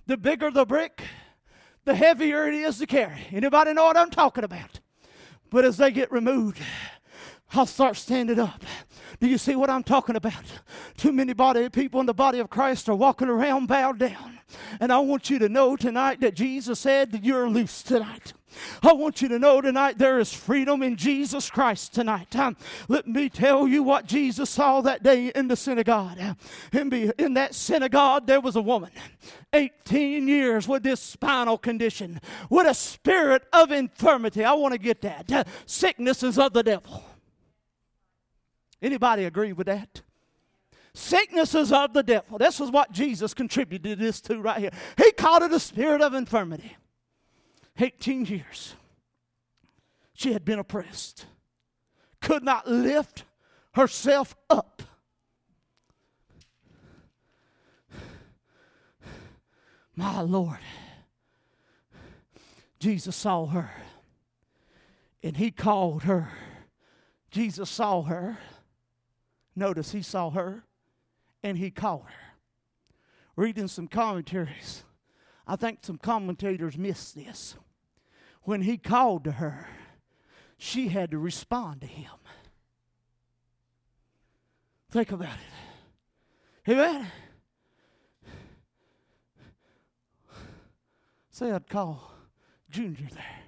[0.05, 1.03] The bigger the brick,
[1.85, 3.27] the heavier it is to carry.
[3.31, 4.79] Anybody know what I'm talking about?
[5.49, 6.59] But as they get removed,
[7.53, 8.63] I'll start standing up.
[9.19, 10.33] Do you see what I'm talking about?
[10.95, 14.39] Too many body people in the body of Christ are walking around bowed down.
[14.79, 18.33] And I want you to know tonight that Jesus said that you're loose tonight.
[18.81, 22.35] I want you to know tonight there is freedom in Jesus Christ tonight.
[22.35, 26.17] Um, let me tell you what Jesus saw that day in the synagogue.
[26.71, 28.91] In, in that synagogue, there was a woman,
[29.53, 34.43] 18 years with this spinal condition, with a spirit of infirmity.
[34.43, 35.47] I want to get that.
[35.65, 37.03] Sickness is of the devil.
[38.81, 40.01] Anybody agree with that?
[40.93, 42.37] Sicknesses of the devil.
[42.37, 44.71] This is what Jesus contributed this to right here.
[44.97, 46.75] He called it a spirit of infirmity.
[47.79, 48.75] 18 years.
[50.13, 51.27] She had been oppressed,
[52.21, 53.23] could not lift
[53.73, 54.81] herself up.
[59.95, 60.59] My Lord.
[62.79, 63.71] Jesus saw her
[65.23, 66.31] and he called her.
[67.31, 68.37] Jesus saw her.
[69.57, 70.63] Notice he saw her
[71.41, 72.35] and he called her.
[73.35, 74.83] Reading some commentaries,
[75.47, 77.55] I think some commentators missed this.
[78.43, 79.67] When he called to her,
[80.59, 82.11] she had to respond to him.
[84.91, 86.71] Think about it.
[86.71, 87.07] Amen.
[91.31, 92.11] Say I'd call
[92.69, 93.39] Junior there.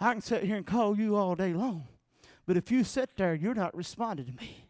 [0.00, 1.88] I can sit here and call you all day long,
[2.46, 4.69] but if you sit there, you're not responding to me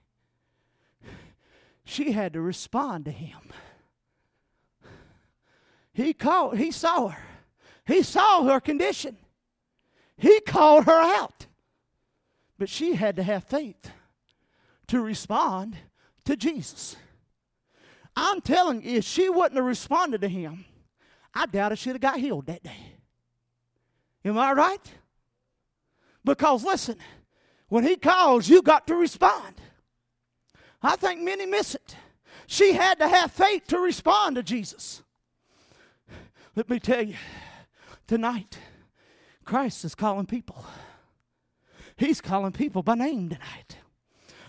[1.91, 3.41] she had to respond to him.
[5.93, 7.23] He called, he saw her.
[7.87, 9.17] He saw her condition.
[10.17, 11.47] He called her out.
[12.59, 13.91] But she had to have faith
[14.87, 15.77] to respond
[16.27, 16.97] to Jesus.
[18.15, 20.65] I'm telling you, if she wouldn't have responded to him,
[21.35, 22.95] I doubt if she'd have got healed that day.
[24.25, 24.93] Am I right?
[26.25, 26.97] Because listen,
[27.69, 29.61] when he calls, you got to respond.
[30.83, 31.97] I think many miss it.
[32.47, 35.03] She had to have faith to respond to Jesus.
[36.57, 37.17] Let me tell you,
[38.07, 38.59] tonight,
[39.45, 40.65] Christ is calling people.
[41.97, 43.77] He's calling people by name tonight.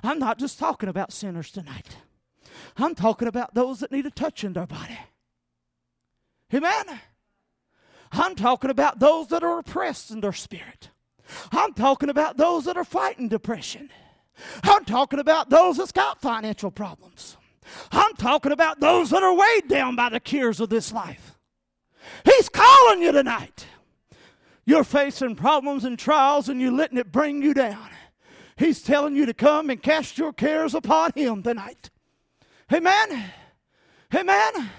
[0.03, 1.97] I'm not just talking about sinners tonight.
[2.77, 4.97] I'm talking about those that need a touch in their body.
[6.53, 6.99] Amen.
[8.11, 10.89] I'm talking about those that are oppressed in their spirit.
[11.51, 13.89] I'm talking about those that are fighting depression.
[14.63, 17.37] I'm talking about those that's got financial problems.
[17.91, 21.37] I'm talking about those that are weighed down by the cares of this life.
[22.25, 23.67] He's calling you tonight.
[24.65, 27.89] You're facing problems and trials and you're letting it bring you down.
[28.55, 31.89] He's telling you to come and cast your cares upon Him tonight.
[32.71, 33.31] Amen.
[34.13, 34.69] Amen.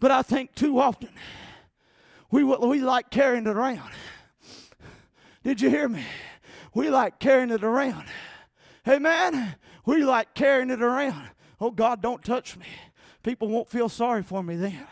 [0.00, 1.10] But I think too often
[2.30, 3.90] we, we like carrying it around.
[5.44, 6.04] Did you hear me?
[6.74, 8.06] We like carrying it around.
[8.88, 9.56] Amen.
[9.84, 11.30] We like carrying it around.
[11.60, 12.66] Oh, God, don't touch me.
[13.22, 14.86] People won't feel sorry for me then.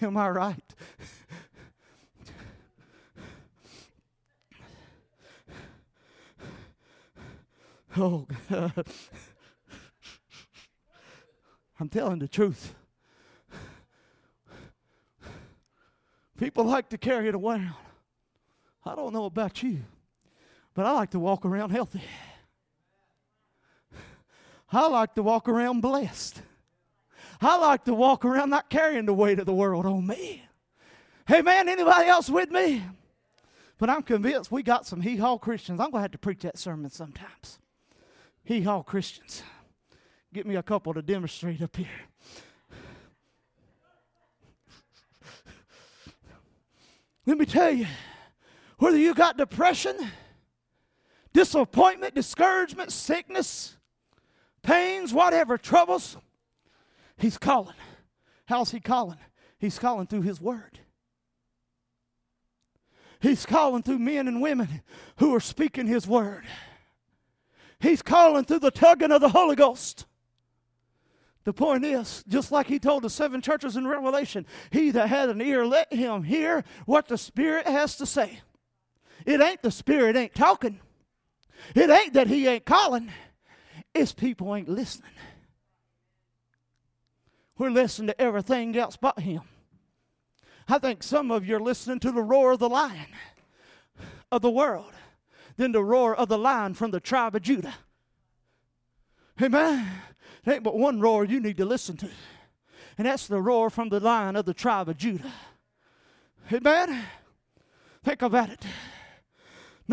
[0.00, 0.74] Am I right?
[7.96, 8.86] Oh, God.
[11.78, 12.74] I'm telling the truth.
[16.38, 17.74] People like to carry it around.
[18.84, 19.80] I don't know about you,
[20.74, 22.02] but I like to walk around healthy.
[24.72, 26.42] I like to walk around blessed.
[27.40, 30.42] I like to walk around not carrying the weight of the world on me.
[31.26, 32.82] Hey man, anybody else with me?
[33.78, 35.80] But I'm convinced we got some hee haw Christians.
[35.80, 37.58] I'm going to have to preach that sermon sometimes.
[38.44, 39.42] Hee haw Christians.
[40.32, 41.88] Get me a couple to demonstrate up here.
[47.26, 47.86] Let me tell you,
[48.82, 49.96] whether you got depression,
[51.32, 53.76] disappointment, discouragement, sickness,
[54.60, 56.16] pains, whatever, troubles,
[57.16, 57.76] He's calling.
[58.46, 59.18] How's He calling?
[59.60, 60.80] He's calling through His Word.
[63.20, 64.82] He's calling through men and women
[65.18, 66.42] who are speaking His Word.
[67.78, 70.06] He's calling through the tugging of the Holy Ghost.
[71.44, 75.28] The point is, just like he told the seven churches in Revelation, he that had
[75.28, 78.40] an ear, let him hear what the Spirit has to say.
[79.24, 80.80] It ain't the Spirit ain't talking.
[81.74, 83.10] It ain't that He ain't calling.
[83.94, 85.10] It's people ain't listening.
[87.58, 89.42] We're listening to everything else but Him.
[90.68, 93.06] I think some of you are listening to the roar of the lion
[94.30, 94.92] of the world
[95.56, 97.74] than the roar of the lion from the tribe of Judah.
[99.40, 99.88] Amen.
[100.44, 102.08] There ain't but one roar you need to listen to,
[102.98, 105.32] and that's the roar from the lion of the tribe of Judah.
[106.52, 107.04] Amen.
[108.02, 108.64] Think about it.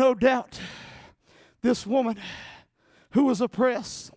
[0.00, 0.58] No doubt,
[1.60, 2.16] this woman
[3.10, 4.10] who was oppressed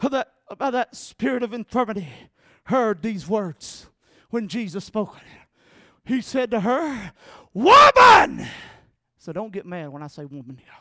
[0.00, 2.08] by that, by that spirit of infirmity
[2.64, 3.90] heard these words
[4.30, 5.18] when Jesus spoke.
[6.02, 7.12] He said to her,
[7.52, 8.46] Woman!
[9.18, 10.72] So don't get mad when I say woman here.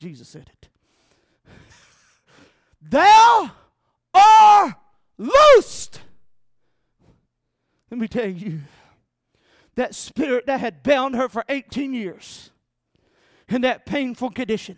[0.00, 0.68] Jesus said it.
[2.82, 3.52] Thou
[4.12, 4.74] art
[5.16, 6.00] loosed.
[7.88, 8.62] Let me tell you,
[9.76, 12.51] that spirit that had bound her for 18 years
[13.52, 14.76] in that painful condition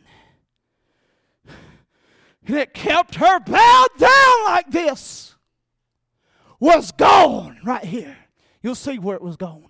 [2.49, 5.35] that kept her bowed down like this
[6.61, 8.16] was gone right here.
[8.62, 9.68] You'll see where it was gone.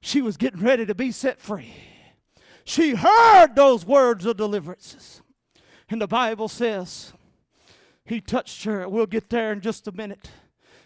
[0.00, 1.74] She was getting ready to be set free.
[2.64, 5.22] She heard those words of deliverances.
[5.88, 7.12] And the Bible says
[8.04, 8.88] he touched her.
[8.88, 10.30] We'll get there in just a minute.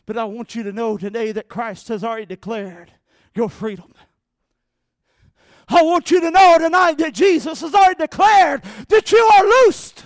[0.06, 2.92] But I want you to know today that Christ has already declared
[3.34, 3.92] your freedom.
[5.68, 10.04] I want you to know tonight that Jesus has already declared that you are loosed.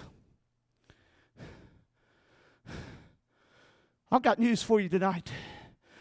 [4.10, 5.30] I've got news for you tonight.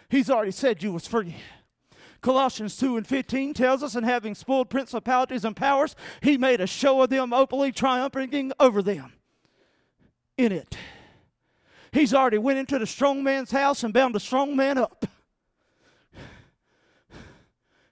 [0.09, 1.35] He's already said you was free.
[2.21, 6.67] Colossians 2 and 15 tells us, and having spoiled principalities and powers, he made a
[6.67, 9.13] show of them openly, triumphing over them
[10.37, 10.77] in it.
[11.91, 15.05] He's already went into the strong man's house and bound the strong man up.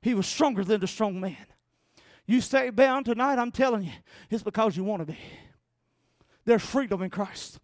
[0.01, 1.37] He was stronger than the strong man.
[2.29, 3.91] You stay bound tonight, I'm telling you,
[4.29, 5.17] it's because you want to be.
[6.45, 7.59] There's freedom in Christ.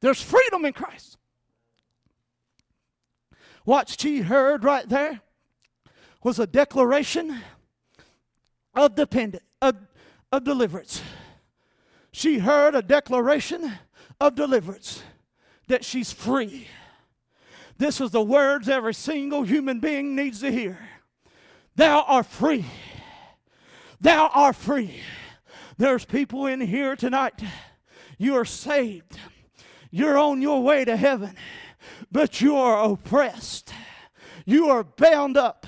[0.00, 1.18] There's freedom in Christ.
[3.64, 5.20] What she heard right there
[6.22, 7.38] was a declaration
[8.74, 9.76] of dependent of,
[10.32, 11.02] of deliverance.
[12.12, 13.74] She heard a declaration
[14.18, 15.02] of deliverance
[15.68, 16.66] that she's free.
[17.76, 20.78] This is the words every single human being needs to hear.
[21.80, 22.66] Thou art free.
[24.02, 25.00] Thou art free.
[25.78, 27.42] There's people in here tonight.
[28.18, 29.18] You are saved.
[29.90, 31.34] You're on your way to heaven,
[32.12, 33.72] but you are oppressed.
[34.44, 35.66] You are bound up.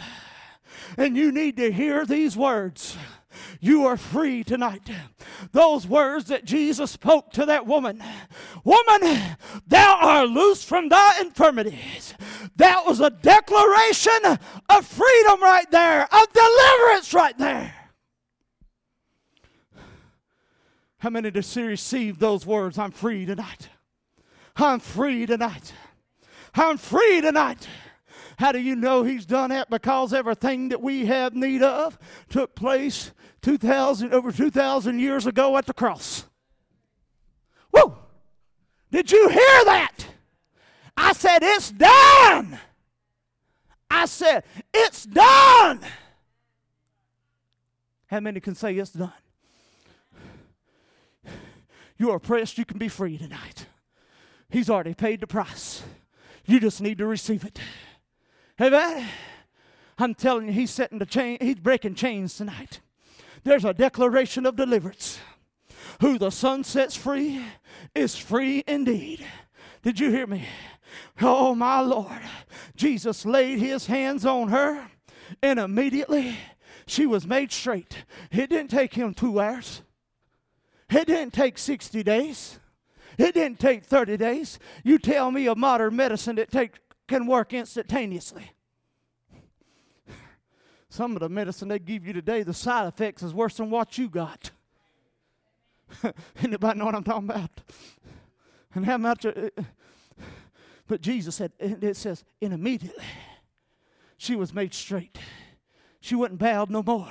[0.98, 2.94] And you need to hear these words.
[3.64, 4.90] You are free tonight.
[5.52, 8.02] Those words that Jesus spoke to that woman
[8.64, 9.20] Woman,
[9.68, 12.14] thou art loosed from thy infirmities.
[12.56, 14.36] That was a declaration
[14.68, 17.72] of freedom right there, of deliverance right there.
[20.98, 22.78] How many does receive those words?
[22.78, 23.68] I'm free tonight.
[24.56, 25.72] I'm free tonight.
[26.52, 27.68] I'm free tonight.
[28.42, 29.70] How do you know he's done that?
[29.70, 31.96] Because everything that we have need of
[32.28, 33.12] took place
[33.42, 36.24] 2000 over 2000 years ago at the cross.
[37.70, 37.94] Woo!
[38.90, 39.92] Did you hear that?
[40.96, 42.58] I said it's done.
[43.88, 44.42] I said
[44.74, 45.78] it's done.
[48.06, 49.12] How many can say it's done?
[51.96, 53.66] You're oppressed, you can be free tonight.
[54.50, 55.84] He's already paid the price.
[56.44, 57.60] You just need to receive it.
[58.62, 59.08] Amen.
[59.98, 62.80] I'm telling you, he's setting the chain, he's breaking chains tonight.
[63.42, 65.18] There's a declaration of deliverance.
[66.00, 67.44] Who the Son sets free
[67.92, 69.26] is free indeed.
[69.82, 70.46] Did you hear me?
[71.20, 72.22] Oh, my Lord.
[72.76, 74.88] Jesus laid his hands on her,
[75.42, 76.36] and immediately
[76.86, 78.04] she was made straight.
[78.30, 79.82] It didn't take him two hours,
[80.88, 82.60] it didn't take 60 days,
[83.18, 84.60] it didn't take 30 days.
[84.84, 86.76] You tell me a modern medicine that take,
[87.08, 88.50] can work instantaneously.
[90.88, 93.96] Some of the medicine they give you today, the side effects is worse than what
[93.96, 94.50] you got.
[96.42, 97.50] Anybody know what I'm talking about?
[98.74, 99.24] And how much?
[99.24, 99.48] Uh,
[100.86, 103.04] but Jesus said, it says, and immediately
[104.18, 105.18] she was made straight.
[106.00, 107.08] She wasn't bowed no more.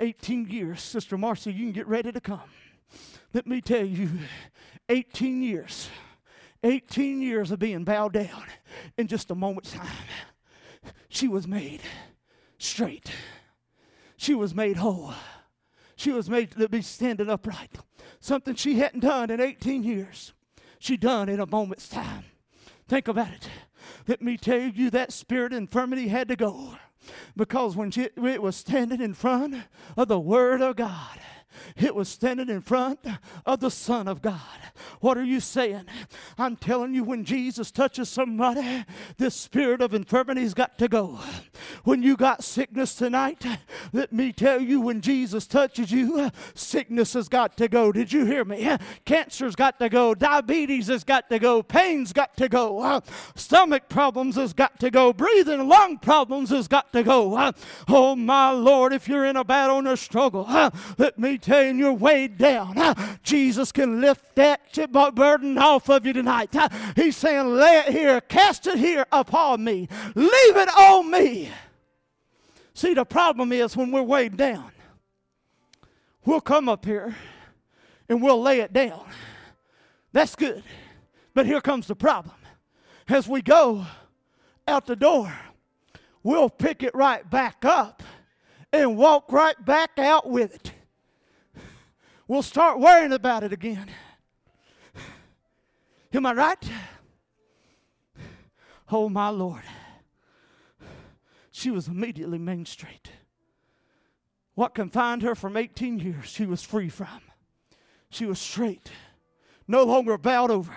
[0.00, 2.40] 18 years, Sister Marcy, you can get ready to come.
[3.34, 4.08] Let me tell you,
[4.88, 5.90] 18 years,
[6.62, 8.44] 18 years of being bowed down
[8.96, 9.86] in just a moment's time.
[11.08, 11.80] She was made
[12.58, 13.10] straight.
[14.16, 15.14] She was made whole.
[15.96, 17.76] She was made to be standing upright.
[18.20, 20.32] Something she hadn't done in 18 years.
[20.78, 22.24] She done in a moment's time.
[22.86, 23.48] Think about it.
[24.06, 26.76] Let me tell you that spirit infirmity had to go.
[27.36, 29.54] Because when she, it was standing in front
[29.96, 31.20] of the Word of God,
[31.76, 33.00] it was standing in front
[33.46, 34.40] of the Son of God.
[35.00, 35.86] What are you saying?
[36.36, 38.84] I'm telling you, when Jesus touches somebody,
[39.16, 41.18] this spirit of infirmity's got to go.
[41.84, 43.44] When you got sickness tonight,
[43.92, 47.90] let me tell you, when Jesus touches you, sickness has got to go.
[47.92, 48.76] Did you hear me?
[49.04, 50.14] Cancer's got to go.
[50.14, 51.62] Diabetes has got to go.
[51.62, 53.02] Pain's got to go.
[53.34, 55.12] Stomach problems has got to go.
[55.12, 57.52] Breathing, lung problems has got to go.
[57.88, 60.46] Oh, my Lord, if you're in a battle and a struggle,
[60.98, 62.78] let me tell you, you're weighed down.
[62.78, 64.60] Uh, Jesus can lift that
[65.14, 66.54] burden off of you tonight.
[66.54, 71.50] Uh, he's saying, lay it here, cast it here upon me, leave it on me.
[72.74, 74.70] See, the problem is when we're weighed down,
[76.24, 77.16] we'll come up here
[78.08, 79.04] and we'll lay it down.
[80.12, 80.62] That's good.
[81.34, 82.34] But here comes the problem.
[83.08, 83.84] As we go
[84.66, 85.32] out the door,
[86.22, 88.02] we'll pick it right back up
[88.72, 90.72] and walk right back out with it.
[92.28, 93.88] We'll start worrying about it again.
[96.12, 96.70] Am I right?
[98.92, 99.62] Oh, my Lord.
[101.50, 103.10] She was immediately Main Street.
[104.54, 107.22] What confined her from 18 years, she was free from.
[108.10, 108.90] She was straight,
[109.66, 110.76] no longer bowed over.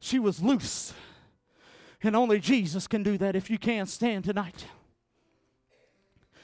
[0.00, 0.92] She was loose.
[2.02, 4.66] And only Jesus can do that if you can't stand tonight.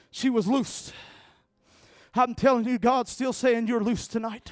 [0.09, 0.91] She was loose.
[2.13, 4.51] I'm telling you, God's still saying you're loose tonight.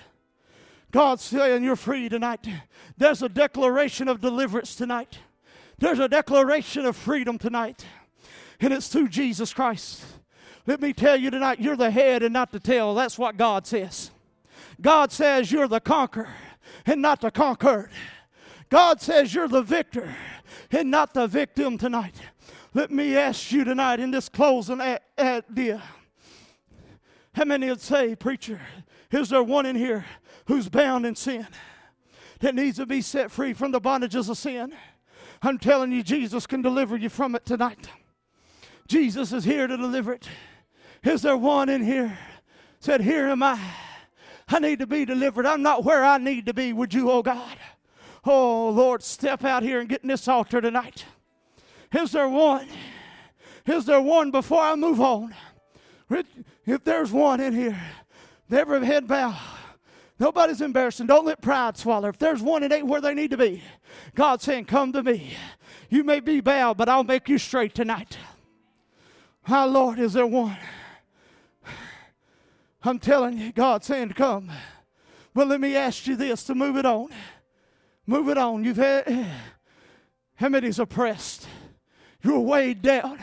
[0.92, 2.48] God's saying you're free tonight.
[2.98, 5.20] There's a declaration of deliverance tonight.
[5.78, 7.86] There's a declaration of freedom tonight.
[8.60, 10.04] And it's through Jesus Christ.
[10.66, 12.94] Let me tell you tonight, you're the head and not the tail.
[12.94, 14.12] That's what God says.
[14.82, 16.30] God says you're the conqueror
[16.86, 17.90] and not the conquered.
[18.70, 20.16] God says you're the victor
[20.72, 22.16] and not the victim tonight.
[22.74, 24.80] Let me ask you tonight in this closing
[25.18, 25.82] idea.
[27.34, 28.60] How many would say, preacher,
[29.12, 30.06] is there one in here
[30.48, 31.48] who's bound in sin
[32.40, 34.74] that needs to be set free from the bondages of sin?
[35.42, 37.90] I'm telling you, Jesus can deliver you from it tonight.
[38.88, 40.28] Jesus is here to deliver it.
[41.04, 42.18] Is there one in here
[42.80, 43.60] said, Here am I.
[44.48, 45.46] I need to be delivered.
[45.46, 46.74] I'm not where I need to be.
[46.74, 47.58] Would you, oh God?
[48.26, 51.06] Oh Lord, step out here and get in this altar tonight.
[51.94, 52.68] Is there one?
[53.66, 55.36] Is there one before I move on?
[56.10, 57.80] If there's one in here,
[58.52, 59.38] every head bow.
[60.20, 61.08] Nobody's embarrassing.
[61.08, 62.10] Don't let pride swallow.
[62.10, 63.64] If there's one, it ain't where they need to be.
[64.16, 65.34] God's saying, Come to me.
[65.90, 68.18] You may be bowed, but I'll make you straight tonight.
[69.48, 70.58] My Lord, is there one?
[72.84, 74.52] I'm telling you, God's saying come.
[75.34, 77.10] But let me ask you this to move it on.
[78.06, 78.64] Move it on.
[78.64, 79.26] You've had
[80.36, 81.48] how many's oppressed?
[82.24, 83.20] You're weighed down.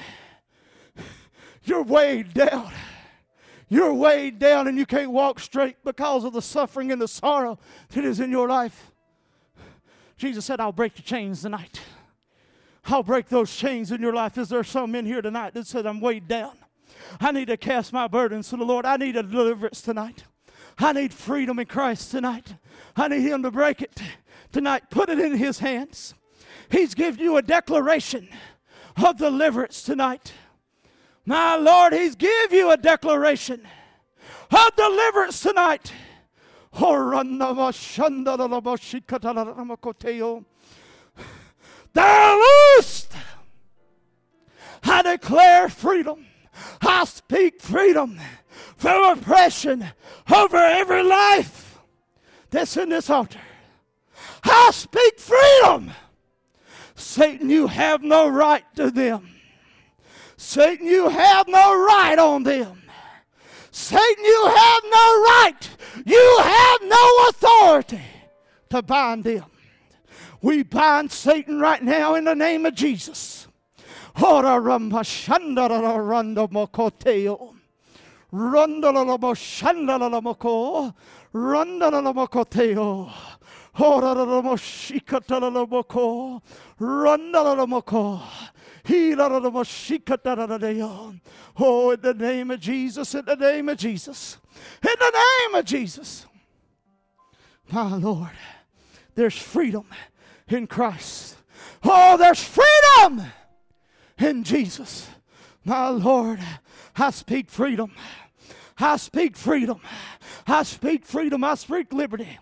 [1.66, 2.72] You're weighed down.
[3.68, 7.58] You're weighed down and you can't walk straight because of the suffering and the sorrow
[7.90, 8.92] that is in your life.
[10.16, 11.80] Jesus said, I'll break the chains tonight.
[12.84, 14.38] I'll break those chains in your life.
[14.38, 16.56] Is there some in here tonight that said, I'm weighed down?
[17.20, 18.86] I need to cast my burdens to the Lord.
[18.86, 20.24] I need a deliverance tonight.
[20.78, 22.54] I need freedom in Christ tonight.
[22.94, 24.00] I need Him to break it
[24.52, 24.84] tonight.
[24.90, 26.14] Put it in His hands.
[26.70, 28.28] He's given you a declaration
[28.96, 30.32] of deliverance tonight.
[31.26, 33.66] My Lord, He's give you a declaration
[34.50, 35.92] of deliverance tonight.
[41.92, 43.12] They're loosed.
[44.84, 46.26] I declare freedom.
[46.80, 48.20] I speak freedom
[48.76, 49.84] from oppression
[50.32, 51.80] over every life
[52.50, 53.40] that's in this altar.
[54.44, 55.90] I speak freedom.
[56.94, 59.35] Satan, you have no right to them.
[60.36, 62.82] Satan, you have no right on them.
[63.70, 65.70] Satan, you have no right.
[66.04, 68.02] You have no authority
[68.70, 69.44] to bind them.
[70.42, 73.46] We bind Satan right now in the name of Jesus.
[91.58, 94.38] Oh, in the name of Jesus, in the name of Jesus,
[94.82, 96.26] in the name of Jesus.
[97.70, 98.30] My Lord,
[99.14, 99.86] there's freedom
[100.48, 101.36] in Christ.
[101.82, 103.26] Oh, there's freedom
[104.18, 105.08] in Jesus.
[105.64, 106.38] My Lord,
[106.94, 107.92] I speak freedom.
[108.78, 109.80] I speak freedom.
[110.46, 111.42] I speak freedom.
[111.42, 112.38] I speak liberty.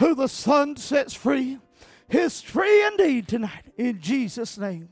[0.00, 1.58] Who the Son sets free
[2.10, 3.72] is free indeed tonight.
[3.76, 4.90] In Jesus' name.